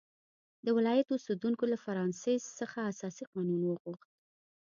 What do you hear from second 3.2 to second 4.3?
قانون وغوښت.